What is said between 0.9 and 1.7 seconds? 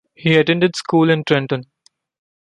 in Trenton.